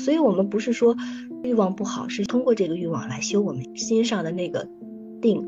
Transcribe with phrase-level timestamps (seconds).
[0.00, 0.96] 所以我们不是说
[1.44, 4.66] 欲望不好，是通过这个欲望来修我们心上的那个
[5.20, 5.46] 定，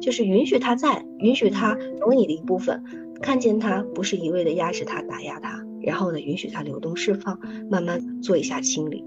[0.00, 2.82] 就是允许它在，允许它成为你的一部分，
[3.22, 7.38] 看见它不是一味的压制它、打压它，然后呢，允许它流动释放，
[7.70, 9.04] 慢慢做一下清理。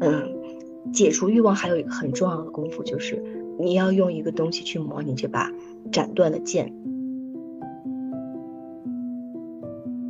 [0.00, 0.36] 嗯，
[0.92, 3.22] 解除欲望还有一个很重要的功夫，就是
[3.58, 5.50] 你要用一个东西去磨你这把
[5.90, 6.70] 斩断的剑。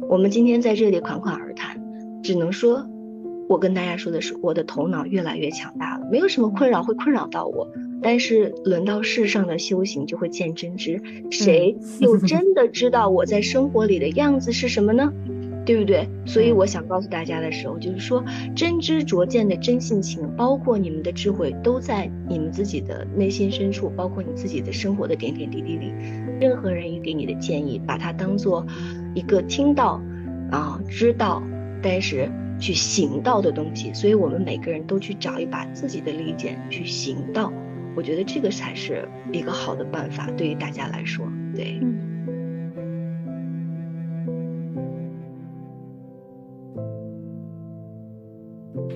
[0.08, 1.80] 我们今天在这里款款而谈，
[2.24, 2.84] 只能说。
[3.48, 7.70] 我跟大家说的是，我的头脑越来越强大了，没有什么困扰会困扰到我。
[8.02, 11.00] 但是轮到世上的修行，就会见真知。
[11.30, 15.12] 谁 又真的知道我在生活里的样子是什么呢？
[15.66, 16.06] 对不对？
[16.26, 18.22] 所以我想告诉大家的时候，就是说
[18.54, 25.92] 真知灼见的真性情，包括你们的智慧，都在你们自己的内心深处，包括你自己的生活的点点滴滴里。
[26.40, 28.66] 任何人给你的建议，把它当做
[29.14, 30.00] 一个听到
[30.50, 31.42] 啊，知道，
[31.82, 32.28] 但是。
[32.58, 37.52] 去行道的东西，所以我们每个人都去找一把自己的利剑去行道，
[37.96, 41.80] 我觉得这个才是一个好的办法，对于大家来说，对。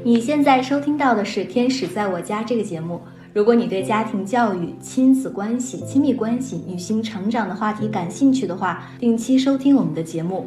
[0.05, 2.99] 你现在收听到的是《天使在我家》这个节目。
[3.35, 10.47] 如果你对家庭教育、亲子关系、亲密关系、女性成长的话题感兴趣的话，定期收听我们的节目。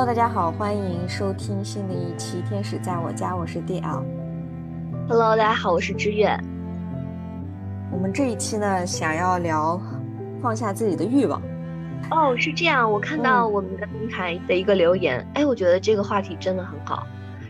[0.00, 4.02] Hello，大家好，欢迎收听新的一期《天使在我家》，我是 DL。
[5.06, 6.34] Hello，大家好，我是知月。
[7.92, 9.78] 我们这一期呢，想要聊
[10.40, 11.42] 放下自己的欲望。
[12.10, 17.06] 哦，是这样，我看到我们的平台的一个留言，哎，我觉得这个话题真的很好。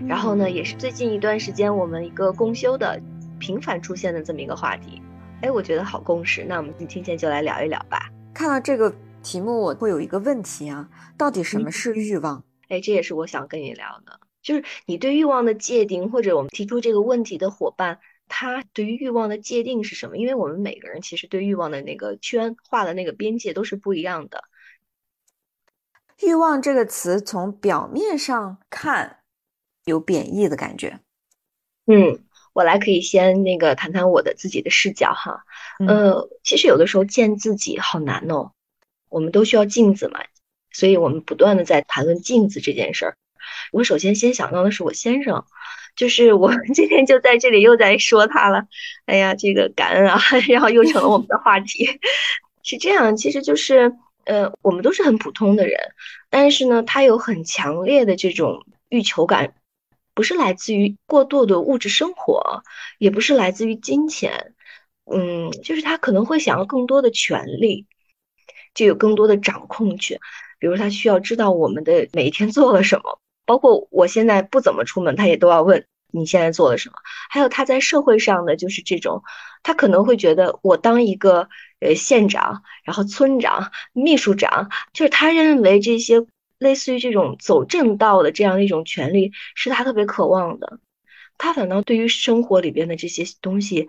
[0.09, 3.00] 然后呢，也是最近一段时间我们一个公休的
[3.38, 5.00] 频繁出现的这么一个话题。
[5.43, 6.44] 哎，我觉得好共识。
[6.49, 8.11] 那我们今天就来聊一聊吧。
[8.34, 8.93] 看到这个。
[9.22, 12.44] 题目我会有一个问题啊，到底什么是欲望？
[12.69, 17.98] 哎，这也是我想跟你聊的，就是你对欲望的界定，或者我们提出这个问题的伙伴，
[18.28, 20.16] 他对于欲望的界定是什么？
[20.16, 24.44] 因为我们每个人其实对欲望的那个圈画的那个边界都是不一样的。
[26.22, 29.20] 欲望这个词从表面上看
[29.84, 31.00] 有贬义的感觉。
[31.87, 35.44] 嗯，我来可以先那个谈谈我的自己的视角哈。
[35.88, 38.52] 呃，其实有的时候见自己好难哦。
[39.10, 40.21] 我们都需要镜子嘛，
[40.72, 43.16] 所以我们不断的在谈论镜子这件事儿。
[43.72, 45.44] 我首先先想到的是我先生，
[45.97, 48.65] 就是我们今天就在这里又在说他了。
[49.06, 51.87] 哎呀，这个感恩啊， 然后又成了我们的话题。
[52.62, 53.93] 是这样，其实就是，
[54.25, 55.78] 呃，我们都是很普通的人，
[56.28, 59.54] 但是呢，他有很强烈的这种欲求感，
[60.15, 62.62] 不是来自于过度的物质生活，
[62.99, 64.53] 也不是来自于金钱，
[65.10, 67.87] 嗯，就是他可能会想要更多的权利。
[68.75, 70.19] 就有更多的掌控权，
[70.58, 76.94] 比如他需要知道我们的每一天做了什么，包括我现在不怎么出门，他也都要问你现在做了什么。
[77.28, 79.22] 还有他在社会上的就是这种，
[79.62, 81.48] 他可能会觉得我当一个
[81.81, 86.25] 呃县长，然后村长、秘书长，就是他认为这些
[86.58, 90.78] 类似于这种走正道的这样的一种权利是他特别渴望的。
[91.38, 93.88] 他反倒对于生活里边的这些东西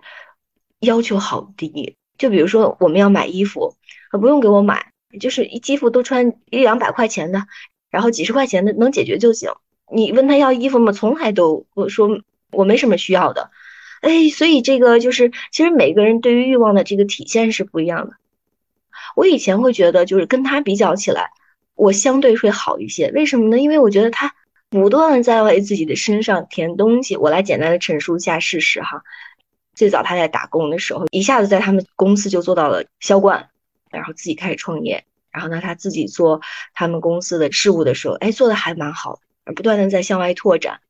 [0.80, 3.76] 要求好低，就比如说我们要买衣服。
[4.18, 7.46] 不用给我买，就是一衣服都穿一两百块钱的，
[7.90, 9.50] 然后几十块钱的能解决就行。
[9.90, 10.92] 你问他要衣服吗？
[10.92, 13.50] 从来都我说我没什么需要的。
[14.00, 18.16] 哎，所以这个就是其实每个人对于欲望的这个体现是不一样的。
[19.14, 21.30] 我以前会觉得就是跟他比较起来，
[21.74, 23.10] 我相对会好一些。
[23.12, 23.58] 为什么呢？
[23.58, 24.34] 因为我觉得他
[24.70, 27.16] 不断在为自己的身上填东西。
[27.16, 29.02] 我来简单的陈述一下事实哈。
[29.74, 33.50] 最早他在打工的时候，一下子在他们公司就做到了销冠。
[33.92, 36.40] 然后自己开始创业，然后呢，他自己做
[36.74, 39.20] 他们公司的事务的时候，哎，做的还蛮好，
[39.56, 40.80] 不断的在向外拓展。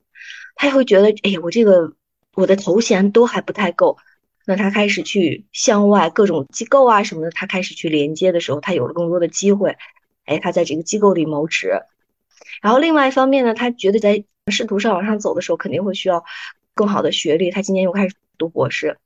[0.54, 1.92] 他也会觉得，哎呀，我这个
[2.34, 3.96] 我的头衔都还不太够，
[4.44, 9.76] 那他开始去向外各种机构啊什么的，他开始去连接的时候，他有了更多的机会，
[10.26, 11.80] 哎，他在这个机构里谋职。
[12.60, 16.24] 然后另外一方面呢，他觉得在仕途上往上走的时候，肯定会需要
[16.74, 17.50] 更好的学历。
[17.50, 18.98] 他今年又开始读博士，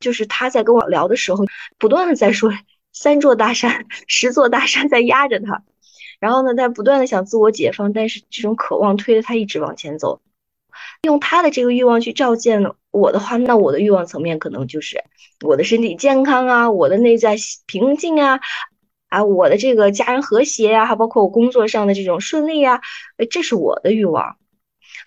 [0.00, 1.44] 就是他在跟我聊的时候，
[1.78, 2.50] 不断的在说。
[2.96, 5.62] 三座大山， 十座大山在压着他，
[6.18, 10.22] 然后呢，在不断的想自我解放，但是这种渴望推着他一直往前走。
[11.02, 15.04] 用他的这个欲望去照见我的话，那我的欲望层面可能就是
[15.44, 18.40] 我的身体健康啊，我的内在平静啊，
[19.10, 22.80] 啊，我的这个家人和谐呀，还包括我工作上的这种顺利呀，
[23.30, 24.38] 这是我的欲望。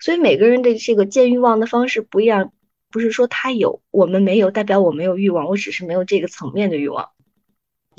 [0.00, 2.52] 所以每个人的这个见欲望的方式不一样，
[2.92, 7.10] 不是说他有我们没有，代表我没有欲望，我只是没有这个层面的欲望。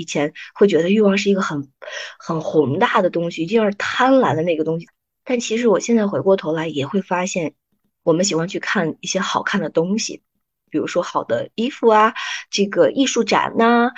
[0.02, 1.70] 以前会觉得欲望是一个很
[2.18, 4.88] 很宏大的东西，一定是贪婪的那个东西。
[5.24, 7.54] 但其实我现在回过头来也会发现，
[8.02, 10.24] 我们喜欢去看一些好看的东西，
[10.72, 12.16] 比如说好的衣服啊，
[12.50, 13.92] 这个艺术展呐。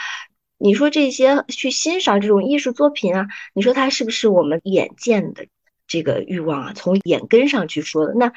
[0.58, 5.48] 你说这些去欣赏这种艺术作品啊，你说它是不是我们眼见的
[5.88, 6.74] 这个欲望啊？
[6.76, 8.34] 从眼根上去说的那。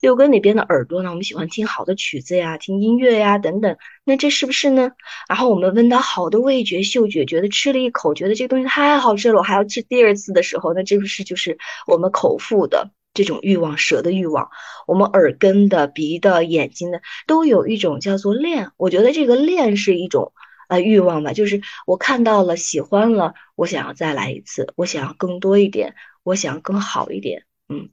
[0.00, 1.08] 六根里边的耳朵呢？
[1.08, 3.76] 我们喜欢听好的曲子呀，听音乐呀等等。
[4.04, 4.92] 那这是不是呢？
[5.28, 11.56] 然后我们闻到好的味觉、嗅觉，觉得吃了一口，觉得这个东西太好吃了，我还要吃第二次的时候，那这不是就是
[11.86, 14.50] 我们口腹的这种欲望、舌的欲望？
[14.86, 18.72] 我们耳根的、鼻的、眼睛的都有一种叫做恋。
[18.76, 20.34] 我觉得这个恋是一种
[20.68, 27.88] 呃欲望吧，就是我看到了、喜欢了，我想要再来一次，我想要更多一点，我想要更好一点，嗯。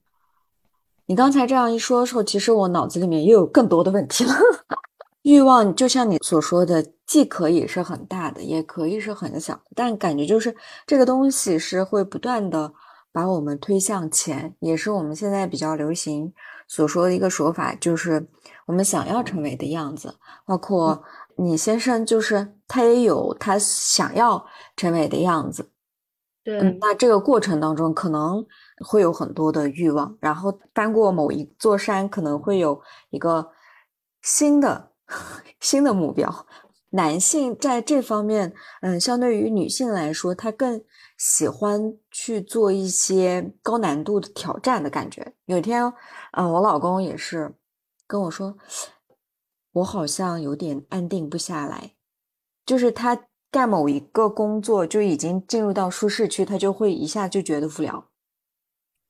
[1.14, 4.34] 你刚才这样一说的时候，其实我脑子里面又有更多的问题了。
[5.22, 10.56] 欲望就像你所说的，既可以是很大的，也可以是很小，但感觉就是
[10.88, 12.74] 这个东西是会不断的
[13.12, 16.34] 把我们推向前，也是我们现在比较流行
[16.68, 18.28] 所说的一个说法，就是
[18.66, 20.16] 我们想要成为的样子。
[20.48, 21.04] 包括
[21.36, 24.44] 你先生，就是他也有他想要
[24.76, 25.70] 成为的样子。
[26.44, 28.44] 对，那这个过程当中可能。
[28.80, 33.52] 会有很多的欲望，然后翻过某一座山，可能会有一个
[34.22, 34.92] 新的
[35.60, 36.46] 新的目标。
[36.92, 40.80] 男性在这方面，嗯，相对于女性来说，他更
[41.18, 45.34] 喜欢去做一些高难度的挑战的感觉。
[45.46, 45.92] 有一天，
[46.34, 47.56] 嗯，我老公也是
[48.06, 48.56] 跟我说，
[49.72, 51.96] 我好像有点安定不下来，
[52.64, 58.08] 就是他干某一个工作就已经进入到舒适区，他就会一下就觉得无聊。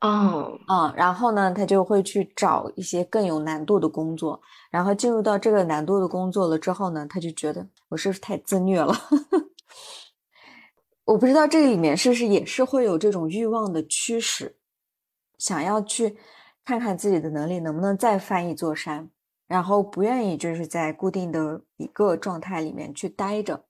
[0.03, 4.37] 哦，嗯，然后呢，他就会去找一些更有难度的工作，
[4.69, 8.93] 然后进入到这个难度的工作了之后呢，他就觉得我是不是太自虐了？
[11.05, 14.57] 我不知道这里面是不是也是会有这种欲望的驱使，
[15.37, 16.17] 想要去
[16.65, 19.09] 看看自己的能力能不能再翻一座山，
[19.47, 23.63] 然后不愿意就是在固定的一个状态里面去待着。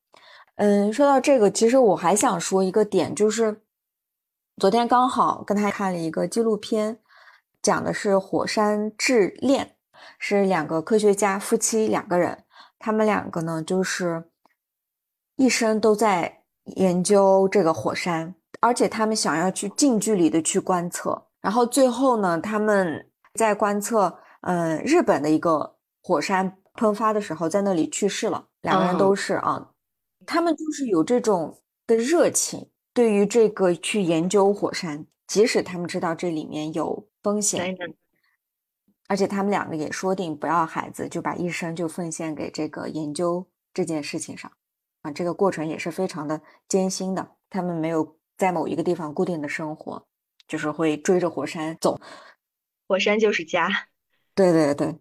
[0.56, 3.62] 嗯，说到这个，其实我还想说一个点，就是。
[4.60, 7.00] 昨天刚好跟他看了一个纪录片，
[7.62, 9.76] 讲的是火山质恋，
[10.20, 12.44] 是两个科学家夫妻两个人，
[12.78, 14.30] 他们两个呢就是
[15.38, 16.44] 一生都在
[16.76, 29.72] 研究这个火山，而且他们想要去近距离的去观测，然后最后呢他们在观测，嗯，日本的一个火山喷发的时候，在那里去世了，两个人都是啊，
[30.28, 32.70] 他们就是有这种的热情。
[32.94, 37.76] 对于这个去研究火山，即使他们知道这里面有风险，
[39.08, 44.52] 而且他们两个也说定不要孩子，就把一生就奉献给这个研究这件事情上，
[45.02, 47.36] 啊，这个过程也是非常的艰辛的。
[47.50, 50.08] 他们没有在某一个地方固定的生活，
[50.48, 52.00] 就是会追着火山走，
[52.88, 53.70] 火山就是家。
[54.36, 54.96] 对对对，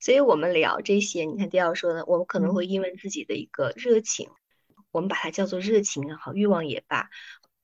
[0.00, 4.28] 所以我们聊这些，你看迪奥说的，我们可能会因为自己的一个热情。
[4.90, 7.10] 我们把它叫做热情也好，欲望也罢，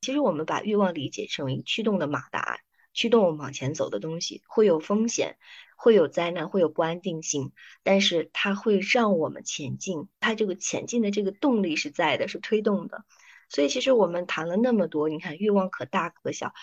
[0.01, 2.59] 其实我们把欲望理解成为驱动的马达，
[2.93, 5.37] 驱动我们往前走的东西，会有风险，
[5.75, 7.51] 会有灾难，会有不安定性，
[7.83, 13.03] 但是它会让我们前进，它这个前进的这个动力是在的，是推动的。
[13.49, 16.53] 所以其实我们谈了那么多，你看欲望可大可小。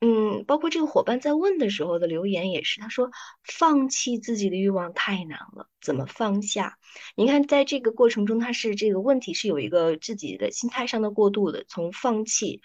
[0.00, 3.10] 嗯，包括这个伙伴在问的时候的留言也是，他说
[3.42, 6.78] 放弃自己的欲望太难了，怎么放下？
[7.16, 11.64] 你看，在这个过程中，他是这个问题是有一个自己的心态上的过渡的。
[11.68, 12.60] 从放弃，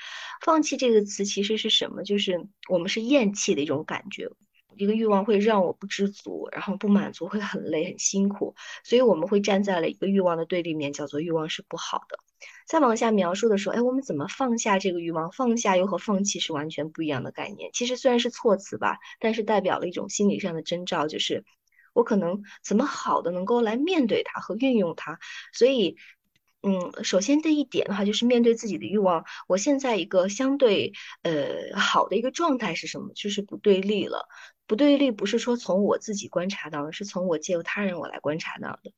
[0.45, 2.03] 放弃这个词其实是什么？
[2.03, 4.29] 就是我们是厌弃的一种感觉。
[4.75, 12.19] 一个欲望会让我不知足，然后不满足会很累很辛苦，所以我们会站在了一个欲望的对立面，叫做欲望是不好的。
[12.67, 15.31] 再往下描述的时候，哎，我们怎么放下这个欲望？
[15.31, 17.69] 放下又和放弃是完全不一样的概念。
[17.73, 21.43] 其实虽然是措辞吧，但是代表了一种心理上的征兆，就是
[21.93, 25.19] 我可能怎么好的能够来面对它和运用它。
[25.53, 25.97] 所以，
[26.62, 33.12] 嗯，首先第一点的话，就是面对自己的欲望，我现在一个相对呃好的一个状态是什么？
[33.13, 34.27] 就是不对立了。
[34.65, 38.93] 不对立不是说从我自己观察到的，是从我借由他人我来观察到的。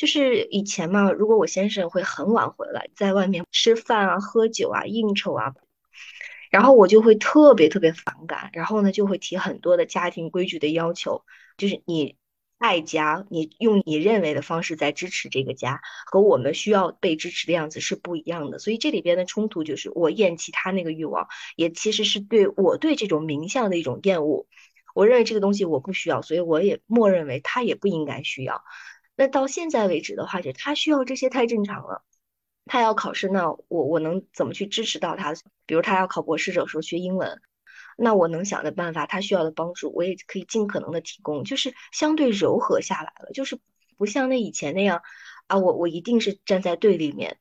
[0.00, 5.52] 就是以前嘛，如果我先生会很晚回来，在外面吃饭啊、喝酒啊、应酬啊，
[6.50, 11.22] 然后我就会特别特别反感，然后呢就会提很多的家庭规矩的要求，
[11.58, 12.16] 就是你
[12.56, 18.58] 爱家，你用你认为的方式在支持这个家，和我们需要被支持的样子是不一样的。
[18.58, 24.46] 所以这里边的冲突就是我厌弃他那个欲望，也其实是对我对这种名相的一种厌恶。
[24.94, 28.64] 我认为这个东西我不需要，所以我也默认为他也不应该需要。
[29.20, 32.02] 那到现在为止的话，就他需要这些太正常了。
[32.64, 35.34] 他要考试，那我我能怎么去支持到他？
[35.66, 37.38] 比如他要考博士的时候学英文，
[37.98, 43.58] 那我能想的办法，他需要的帮助，我也可以尽可能的提供，就是相对柔和下来了，就是
[43.98, 45.02] 不像那以前那样
[45.48, 47.36] 啊，我我一定是站在对立面，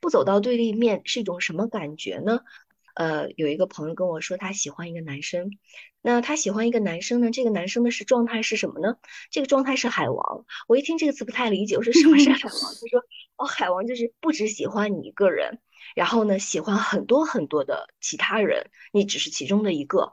[0.00, 2.40] 不走到对立面是一种什么感觉呢？
[2.94, 5.50] 呃，有一个朋友跟我说，他喜欢一个男生。
[6.00, 7.30] 那他喜欢一个男生呢？
[7.30, 8.96] 这个男生的是状态是什么呢？
[9.30, 10.44] 这个状态是海王。
[10.68, 12.52] 我一听这个词不太理解，我说什么是海王？
[12.52, 13.04] 他说
[13.36, 15.60] 哦，海王就是不只喜欢你一个人，
[15.96, 20.12] 然后呢，喜欢很多很多的其他人，你只是其中的一个。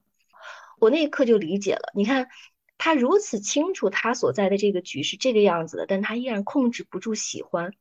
[0.80, 1.92] 我那一刻就理解了。
[1.94, 2.30] 你看，
[2.78, 7.74] 他如此清楚他所在的这个局是这个样子的，但他依然控制不住喜欢。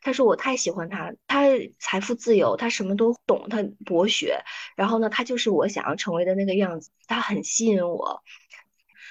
[0.00, 1.44] 他说我太喜欢他，他
[1.78, 4.42] 财富自由，他什么都懂，他博学，
[4.74, 8.22] 然后呢，他就是我想要成为的那个样子，他很吸引我。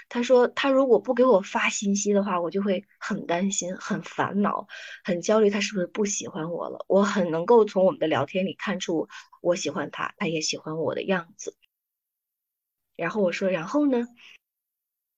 [0.09, 4.67] 他说他如果不给我发信息的话，我就会很担心、很烦恼、
[5.03, 6.83] 很焦虑，他是不是不喜欢我了？
[6.87, 9.07] 我很能够从我们的聊天里看出
[9.41, 11.55] 我喜欢他，他也喜欢我的样子。
[12.95, 14.07] 然后我说，然后呢？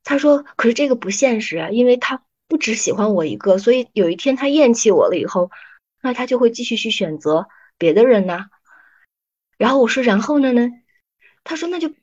[0.04, 2.26] 他说，可是这个不现实啊，因为他。
[2.52, 5.50] 不只喜欢我一个，所以有一天他厌弃我了以后，
[6.02, 8.48] 那他就会继续去选择别的人呢。
[9.58, 10.70] 然后我说，然后呢呢？
[11.46, 11.94] 他说那就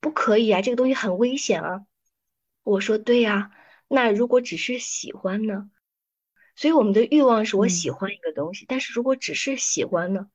[0.00, 1.82] 不可以啊，这个东西很危险啊。
[2.64, 3.52] 我说对呀，
[3.86, 5.70] 那如果只是喜欢呢？
[6.56, 10.26] 所以我们的欲望是我喜欢一个东西，但是如果只是喜欢呢？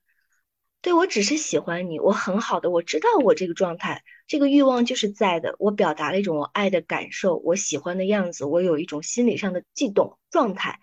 [0.82, 4.06] 对我只是喜欢你，我很好的，我知道我这个状态。
[4.28, 10.82] 这个欲望就是在的，我表达了一种我爱的感受，我喜欢的样子，我有一种心理上的悸动状态，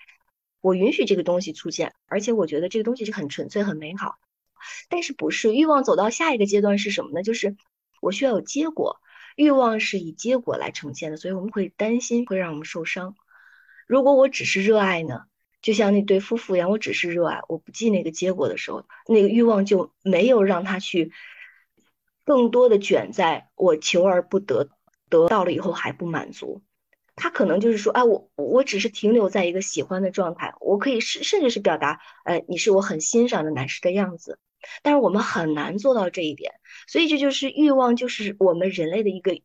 [0.63, 4.17] 我允许这个东西出现，而且我觉得这个东西是很纯粹、很美好。
[4.89, 7.23] 但是不是欲望走到下一个阶段是什么呢？
[7.23, 7.55] 就是
[8.01, 8.97] 我需要有结果，
[9.37, 13.15] 欲望是以结果来呈现的，所以我们会担心会让我们受伤。
[13.87, 15.25] 如果我只是热爱呢？
[15.61, 21.13] 就像那对夫妇一样，我只是热爱，我不记那个结果的时候，那个欲望就没有让他去。
[22.25, 24.69] 更多的卷在我求而不得，
[25.09, 26.63] 得到了以后还不满足，
[27.15, 34.39] 他可能就是说，哎，我我只是停留在一个喜欢的状态，我可以甚甚至是表达，哎，你是我很欣赏的男士的样子，
[34.83, 36.55] 但是我们很难做到这一点，
[36.89, 39.39] 所以这就是欲望，就是我们人类的一个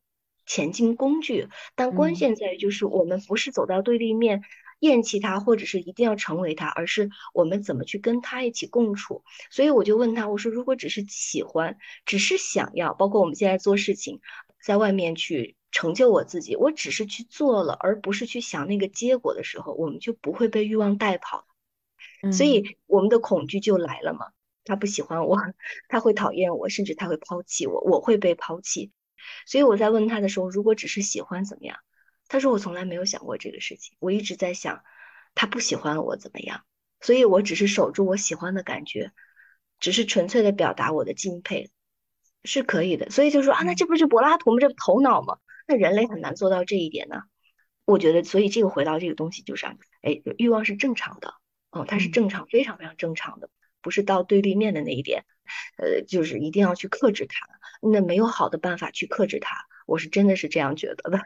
[0.45, 4.41] 前进工具，但关键在于就是我们不是走到对立面。
[4.79, 9.23] 厌弃他，或者是一定要成为他，而是我们怎么去跟他一起共处。
[9.51, 14.21] 所以我就问他，我说如果只是喜欢，只是想要，包括我们现在做事情，
[14.63, 21.45] 在外面去成就我自己，我只是去做了，而不是去想那个结果的时候，我们就不会被欲望带跑。
[22.31, 24.27] 所以我们的恐惧就来了嘛。
[24.65, 25.37] 他不喜欢我，
[25.89, 28.91] 他会讨厌我，甚至他会抛弃我，我会被抛弃。
[29.45, 31.79] 所以我在问他的时候，如果只是喜欢怎么样？
[32.29, 34.83] 他说：“我从来没有想过这个事情，我一直在想，
[35.35, 36.63] 他不喜欢我怎么样？
[37.01, 39.11] 所以我只是守住我喜欢的感觉，
[39.79, 41.71] 只是纯粹的表达我的敬佩，
[42.43, 43.09] 是可以的。
[43.09, 44.59] 所以就说啊，那这不是柏拉图吗？
[44.61, 45.39] 这不头脑吗？
[45.67, 47.23] 那人类很难做到这一点呢。
[47.85, 49.65] 我觉得，所以这个回到这个东西就是，
[50.03, 51.33] 哎，欲望是正常的，
[51.71, 53.49] 哦，它是正常，非常非常正常的，
[53.81, 55.25] 不是到对立面的那一点，
[55.77, 57.47] 呃，就是一定要去克制它。
[57.81, 61.21] 那没有好的办法去克制它，我是真的是这样觉得的。”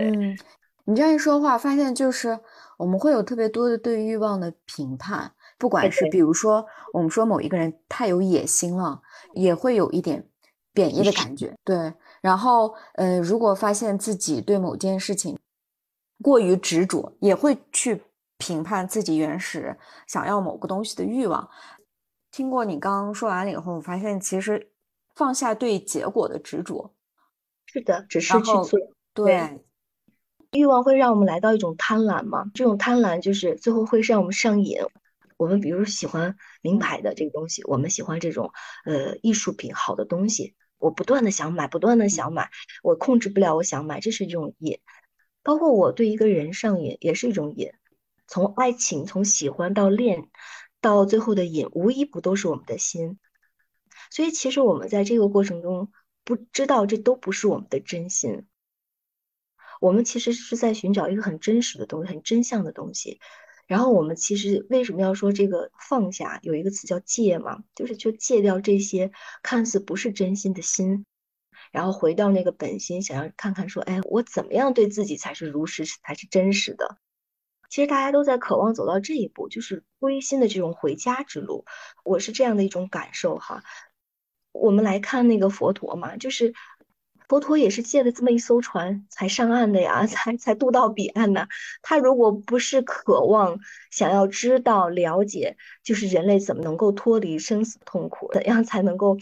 [0.00, 0.36] 嗯，
[0.84, 2.38] 你这样一说话，发现就是
[2.76, 9.00] 我们会有特别多的对欲望的评判，不管是比如说我们说某一个人太有野心了，
[9.34, 10.28] 也会有一点
[10.72, 11.54] 贬义的感觉。
[11.64, 15.38] 对，然后呃，如果发现自己对某件事情
[16.22, 18.02] 过于执着，也会去
[18.38, 19.76] 评判自己原始
[20.06, 21.48] 想要某个东西的欲望。
[22.30, 24.70] 听过你刚刚说完了以后，我发现其实
[25.14, 26.94] 放下对结果的执着，
[27.64, 28.66] 是的，只是去做，
[29.14, 29.65] 对。
[30.56, 32.50] 欲望会让我们来到一种贪婪嘛？
[32.54, 34.78] 这种贪婪就是最后会让我们上瘾。
[35.36, 38.52] 我们比如喜欢名牌的这个东西，我们喜欢这种
[38.84, 42.50] 呃艺术品好的东西，我不断的想买，不断的想买，
[42.82, 44.78] 我控制不了，我想买，这是一种瘾。
[45.42, 47.70] 包括我对一个人上瘾也是一种瘾。
[48.26, 50.28] 从爱情，从喜欢到恋，
[50.80, 53.18] 到最后的瘾，无一不都是我们的心。
[54.10, 55.92] 所以其实我们在这个过程中
[56.24, 58.46] 不知道，这都不是我们的真心。
[59.80, 63.20] 我们其实是在寻找一个很真实的东西，很真相的东西。
[63.66, 66.38] 然后我们其实为什么要说这个放下？
[66.42, 69.10] 有一个词叫戒嘛，就是就戒掉这些
[69.42, 71.04] 看似不是真心的心，
[71.72, 76.98] 然后回到那个本心，想要看看说，哎，我怎么样对自己才是如实，才是真实的？
[77.68, 81.64] 其实大家都在渴望走到这一步，就是归心的这种回家之路。
[82.04, 83.64] 我是这样的一种感受哈。
[84.52, 86.54] 我们来看那个佛陀嘛，就是。
[87.28, 91.46] 佛陀也是借了这么一艘船才上岸的呀， 才才渡到彼岸呢。
[91.82, 93.58] 他如果不是渴望
[93.90, 99.18] 想要知道了解，就是人类怎么能够脱离生死痛苦，怎样才能够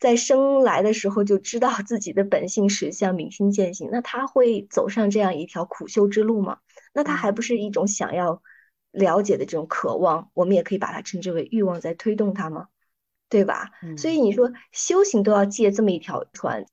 [0.00, 6.58] 在生来的时候就知道自己的本性实相，明心见性，那他会走上这样一条苦修之路吗？
[6.94, 8.42] 那他还不是一种想要
[8.90, 10.30] 了解的这种渴望？
[10.32, 12.68] 我们也可以把它称之为欲望在推动他吗？
[13.28, 13.70] 对吧？
[13.96, 16.66] 所以你说修行都要借这么一条船。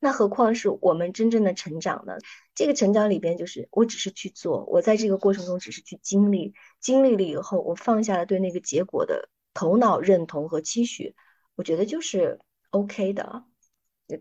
[0.00, 2.14] 那何况是我们真正的成长呢？
[2.54, 11.14] 这个成长里边，就是我只是去做，我在这个过程中只是去经历，经历了以后，我放下了对那个结果的头脑认同和期许，
[11.54, 12.40] 我觉得就是
[12.70, 13.44] OK 的。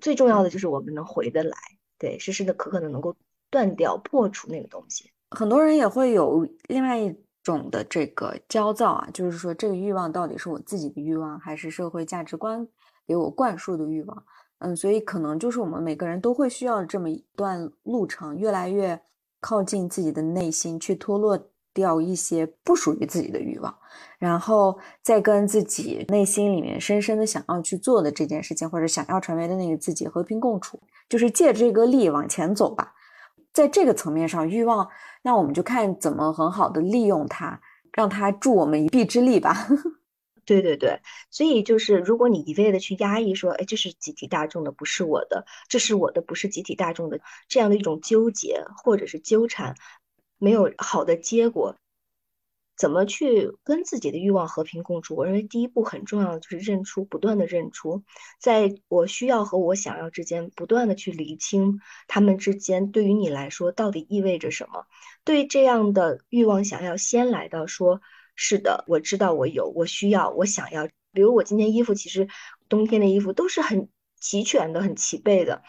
[0.01, 1.57] 最重要的就是我们能回得来，
[1.97, 3.15] 对，时时的刻刻的能够
[3.49, 5.11] 断掉、破除那个东西。
[5.31, 12.67] 很多人也会有另外一种的这个焦躁啊，就是说这个欲望到底是我自己的欲望，还是社会价值观
[13.07, 14.25] 给我灌输的欲望？
[14.59, 19.01] 嗯，所以可能就是我们每个人都会需要这么一段路程，越来越
[19.39, 21.39] 靠近自己的内心，去脱落
[21.73, 23.73] 掉一些不属于自己的欲望，
[24.17, 32.93] 然后再跟自己内心里面深深的想要去做的这件事情，或者想要成为的那个自己和平共处，就是借这个力往前走吧。
[33.53, 34.87] 在这个层面上，欲望，
[35.23, 37.59] 那我们就看怎么很好的利用它，
[37.93, 39.67] 让它助我们一臂之力吧。
[40.49, 49.75] 对对对，所以就是如果你一味的去压抑说，哎，这是集体大众的，不是我的，这是我的，不是集体大众的，这样的一种纠结或者是纠缠，
[50.39, 51.75] 没有好的结果。
[52.75, 55.15] 怎么去跟自己的欲望和平共处？
[55.15, 58.01] 我认为第一步很重要的就是认出，不断的认出，
[58.39, 64.87] 在我需要和我想要之间，不断的去厘清他们之间对于你来说到底意味着什么。
[65.23, 68.01] 对这样的欲望想要先来到说。
[68.41, 70.87] 是的，我知道我有，我需要，我想要。
[71.11, 72.29] 比如我今天衣服，其实
[72.69, 75.61] 冬天的衣服都是很齐全的、很齐备的。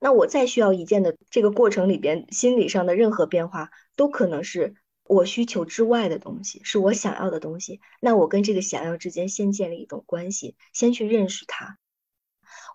[0.00, 7.80] 那我再需要一件的这个过程里边，心理上的任何变化，都可能是我需求之外的东西，是我想要的东西。
[8.00, 11.78] 那我跟这个想要之间先建立一种关系，先去认识它。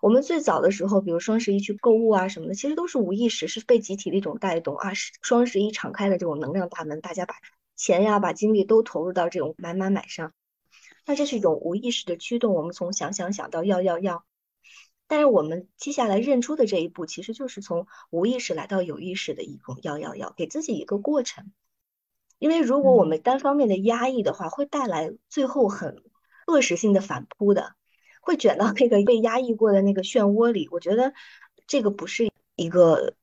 [0.00, 4.92] 我们最早的时候，比如双十一去购物啊什么的，其实都是无意识，是被集体的一种带动啊。
[5.20, 7.34] 双十一敞开的这种能量大门，大家把。
[7.78, 10.34] 钱呀，把精力都投入到这种买买买上，
[11.06, 12.52] 那这是一种无意识的驱动。
[12.52, 14.24] 我们从想想想到要要要，
[15.06, 21.52] 但是我们接下来认出的这一步，其实就是从无意识来到有意识的一种要要要，给自己一个过程。
[22.40, 26.02] 因为如果我们单方面的压抑的话，会带来最后很
[26.46, 27.74] 恶食性的反扑的，
[28.20, 30.68] 会卷到那个被压抑过的那个漩涡里。
[30.70, 31.14] 我觉得
[31.66, 33.14] 这个不是一个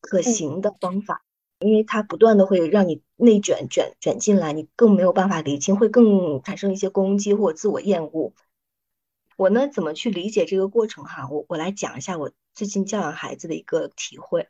[0.00, 1.24] 可行的方法。
[1.60, 8.32] 因为它不断的会让你内卷卷卷进来，你更没有办法理清，会更产生一些攻击或自我厌恶。
[9.36, 11.28] 我呢，怎么去理解这个过程哈？
[11.30, 14.48] 我我来讲一下我最近教养孩子的一个体会。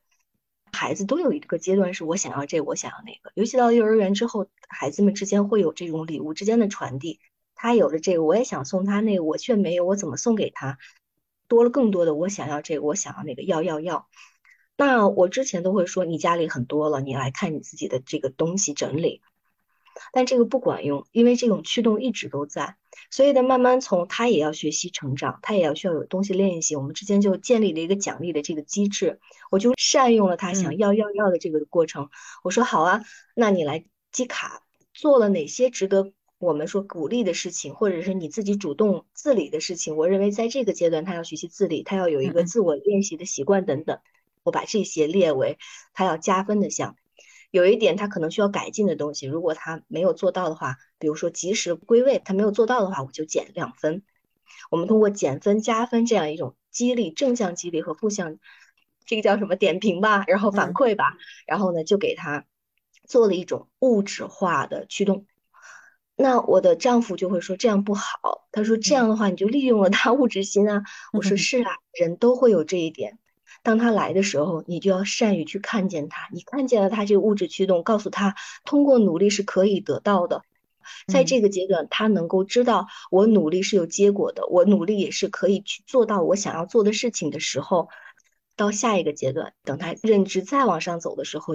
[0.72, 7.18] 孩子都有一个阶段是我想要这，我想要那个，尤其到幼儿园之后，孩子们之间会有这种礼物之间的传递。
[7.56, 10.78] 他有了这个，我也想送他那个，我却没有，我怎么送给他？
[11.48, 14.08] 多了更多的我想要这个，我想要那个，要要要。
[14.80, 19.20] 那我之前都会说你家里很多了，你来看你自己的这个东西整理，
[20.10, 22.76] 但这个不管用，因为这种驱动一直都在，
[23.10, 32.08] 所以呢，慢慢从他也要学习成长，他也要需要有东西练习，我们之间就建立了一个奖励的这个机制，我就善用了他想要要要的这个过程，
[32.42, 33.02] 我说好啊，
[33.34, 34.62] 那你来记卡，
[34.94, 43.98] 做了哪些值得我们说鼓励的事情，或者是你自己主动自理的事情，我认为在这个阶段他要学习自理，他要有一个自我练习的习惯等等。
[44.42, 45.58] 我把这些列为
[45.92, 46.96] 他要加分的项，
[47.50, 54.02] 有一点他可能需要改进的东西，如果他没有做到的话，比如说及时归位，他没有做到的话，我就减两分。
[54.70, 58.38] 我们通过减分、加分这样一种激励，正向激励和负向，
[59.06, 62.44] 这个叫什么点评吧，然后反馈吧，然后呢就给他
[63.06, 65.26] 做了一种物质化的驱动。
[66.16, 70.82] 那我的丈夫就会说这样不好，他说这样的话你就利用了他物质心啊。
[71.14, 73.19] 我说是啊，人都会有这一点。
[73.62, 76.28] 当他来的时候，你就要善于去看见他。
[76.32, 80.42] 你看见了他这个物质驱动，告诉他通过努力是可以得到的。
[81.06, 87.88] 在这个阶段，他能够知道我努力是有结果的，我努力也是可以去做到我想要做的事情的时候，
[88.56, 91.54] 到下一个阶段，等他认知再往上走的时候，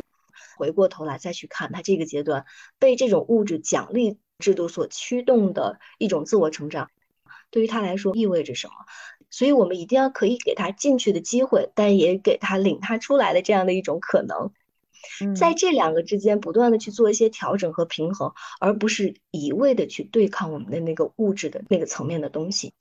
[0.58, 2.46] 回过头来再去看他这个阶段
[2.80, 6.90] 被这种物质奖励制度所驱动的一种自我成长，
[7.50, 8.74] 对于他来说意味着什么？
[9.36, 14.54] 所以我们一定要可以给他进去的机会，但也给他领他出来的这样的一种可能。
[15.36, 22.74] 在这两个之间不断的去做一些调整和平衡，而不是一味的去对抗我们的那个物质的那个层面的东西。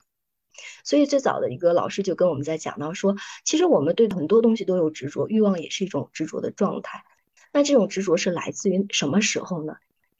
[0.85, 7.03] 所以最早的一个老师就跟我们在讲到说，其实我们对很多东西都有执着，欲望也是一种执着的状态。
[7.51, 9.75] 那这种执着是来自于什么时候呢？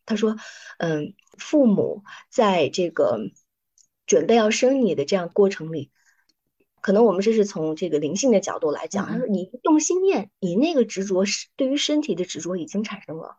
[0.06, 0.36] 他说，
[0.80, 3.20] 嗯，父母在这个
[4.06, 5.92] 准备要生你的这样过程里。
[6.86, 13.38] 可能我们这是从这个灵性的角度来讲，他说你动心念，你那个执着是对于身体的执着已经产生了，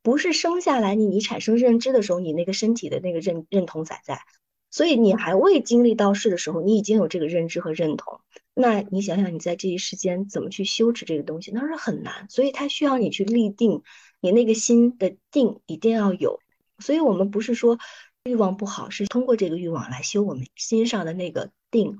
[0.00, 4.22] 不是生下来你你产生认知的时候，你那个身体的那个认认同在在，
[4.70, 8.20] 所以你还未经历到世的时候，你已经有这个认知和认同。
[8.54, 13.82] 那你想想你在这一时间怎么去修持这个东西，那是很难，所以它需要你去立定，
[14.22, 16.40] 你那个心的定一定要有。
[16.78, 17.78] 所以我们不是说
[18.24, 21.98] 欲望不好，是通过这个欲望来修我们心上的那个定。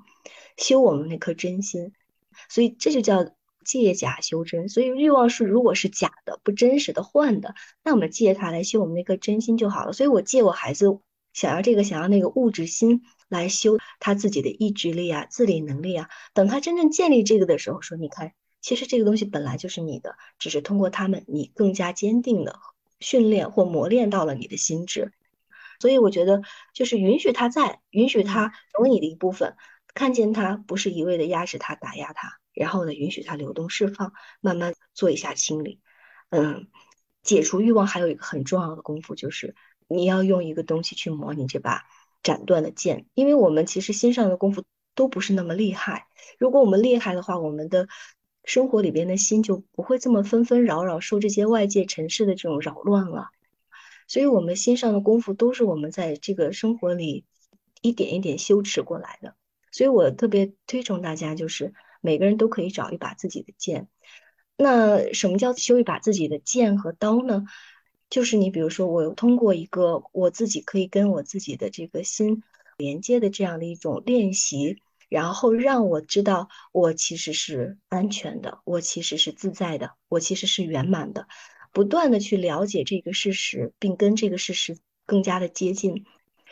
[0.57, 1.93] 修我们那颗真心，
[2.49, 3.31] 所以这就叫
[3.65, 4.69] 借假修真。
[4.69, 9.93] 所以欲望是如果是假的、不真实的、幻的，那我们借它来修我们那颗真心就好了。
[9.93, 10.99] 所以我借我孩子
[11.33, 16.09] 想要这个、想要那个物质心来修他自己的意志力啊、自理能力啊。
[16.33, 22.59] 等他真正建立这个的时候，说你看，其实这个东西本来就是你的，只是通过他们，你更加坚定的
[23.01, 25.13] 训练或磨练到了你的心智。
[25.79, 26.43] 所以我觉得
[26.73, 29.57] 就是允许他在，允许他成为你的一部分。
[29.97, 35.81] 看见他不是一味的压制他、打压他，然后呢，允许他流动释放，慢慢做一下清理。
[36.29, 36.69] 嗯，
[37.23, 39.55] 解除欲望还有一个很重要的功夫，就是
[39.89, 41.87] 你要用一个东西去磨你这把
[42.23, 43.07] 斩断的剑。
[43.15, 47.89] 因为我们其实心上的功夫都不是那么厉害，如果我们厉害的话，我们的
[48.45, 53.31] 生活里边的心就不会这么纷纷扰扰，受这些外界尘世的这种扰乱了。
[54.07, 57.25] 所以，我们心上的功夫都是我们在这个生活里
[57.81, 59.35] 一点一点修持过来的。
[59.77, 63.89] 所以我特别推崇大家，就是每个人都可以找一把自己的剑。
[64.57, 67.45] 那什么叫修一把自己的剑和刀呢？
[68.09, 72.43] 就是你比如说，我通过一个我自己可以跟我自己的这个心
[72.79, 74.79] 连接的这样的一种练习，
[75.11, 81.29] 然后让我知道我其实是安全的，我其实是自在的，我其实是圆满的。
[81.71, 86.07] 不断的去了解这个事实，并跟这个事实更加的接近。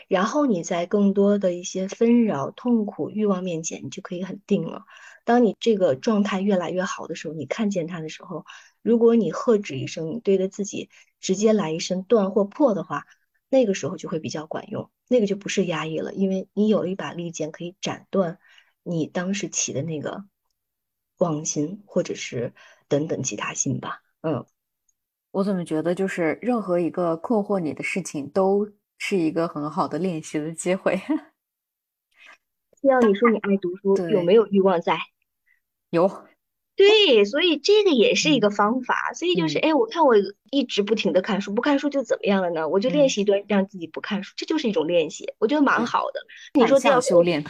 [0.09, 4.85] 然后你在更多的一些纷扰、痛苦、欲望面前，你就可以很定了。
[5.25, 8.45] 当你这个状态越来越好的时候，你看见它的时候，
[8.83, 10.91] 如果你喝止一声，你对着自己
[11.21, 13.07] 直接来一声断或破的话，
[13.49, 14.91] 那个时候就会比较管用。
[15.09, 18.39] 那个就不是压抑了，因为你有了一把利剑，可以斩断
[18.83, 20.25] 你当时起的那个
[21.19, 22.53] 妄心，或者是
[22.89, 24.03] 等等其他心吧。
[24.21, 24.45] 嗯，
[25.31, 28.71] 我怎么觉得就是任何一个困惑你的事情都。
[28.99, 30.97] 是一个很好的练习的机会。
[32.81, 34.99] 需要你说你爱读书，有没有欲望在？
[35.91, 36.27] 有。
[36.77, 39.13] 对，所以这个也是一个方法。
[39.15, 40.17] 所以就是，哎，我看我
[40.51, 42.69] 一直不停的看书，不看书就怎么样了呢？
[42.69, 46.21] 我就练习一段让自己不看书，这就是一种练习，我觉得蛮好的。
[46.55, 47.45] 你说这样修炼？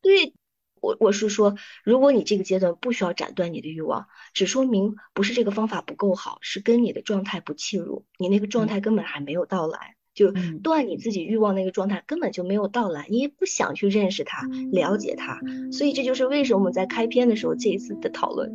[0.00, 0.32] 对，
[0.80, 9.96] 我我是说，如果你这个阶段不需要斩断你的欲望，只说明不是这个方法不够好，是跟你的状态不契入，你那个状态根本还没有到来。
[10.14, 15.40] 就断你自己欲望那个状态根本就没有到来，你也不想去认识他、了解他，
[15.72, 18.50] 所以这就是为什么我们在开篇的时候这一次的讨论，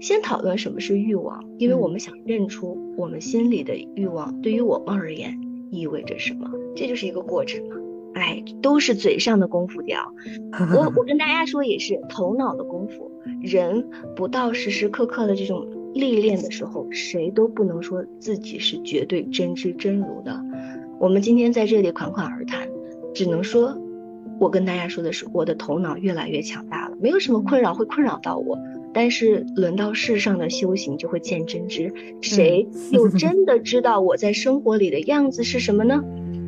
[0.00, 7.76] 先讨论什么是欲望，因为我们想认出我们心里的欲望对于我们而言意味着什么，这就是一个过程嘛。
[8.14, 10.12] 哎，都是嘴上的功夫掉。
[10.74, 20.42] 我我跟大家说也是头脑的功夫，人不到时时刻刻的这种历练的时候，谁都不能说自己是绝对真知真如的。
[21.00, 22.68] 我们今天在这里款款而谈，
[23.14, 23.78] 只能说，
[24.40, 28.58] 我跟大家说的是，我的头脑越来越强大了，没有什么困扰会困扰到我。
[28.92, 36.02] 但是轮到世上的修行，就会见真知，谁 又真的知道我在生活里的样子是什么呢？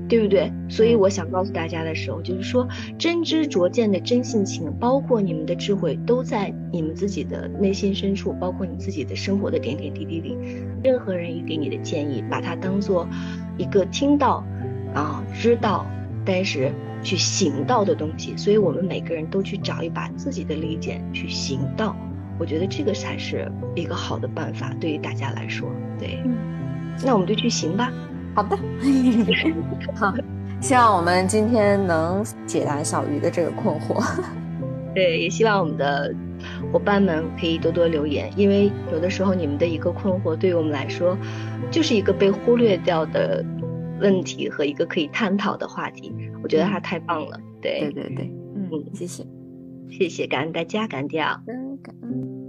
[0.08, 0.50] 对不对？
[0.68, 2.66] 所以我想告诉大家的时候，就是说，
[2.98, 10.36] 真知灼见的真性情，包括你们的智慧，都在你们自己的内心深处，包括你自己的生活的点点滴滴里。
[10.82, 13.06] 任何人一给你的建议，把它当做
[13.60, 14.42] 一个听到，
[14.94, 15.84] 啊，知道，
[16.24, 18.34] 但是去行道的东西。
[18.38, 21.94] 所以我们每个人都去找一把自己的利剑去行道。
[22.38, 25.68] 我觉得这个才是一个好的办法，对于大家来说。
[25.98, 26.18] 对，
[27.04, 27.92] 那我们就去行吧。
[28.34, 28.56] 好的，
[29.94, 30.14] 好，
[30.62, 34.02] 希望我们今天能解答小鱼的这个困惑。
[34.94, 36.14] 对，也希望我们的
[36.72, 41.16] 伙伴们可以多多留言，因为有的时候你们的一个困惑，对于我们来说，
[41.70, 43.44] 就是一个被忽略掉的
[44.00, 46.12] 问题和一个可以探讨的话题。
[46.42, 47.38] 我觉得它太棒了。
[47.60, 49.26] 对对对对，嗯，谢谢，
[49.90, 52.39] 谢谢，感恩大家，感恩掉，嗯，感恩。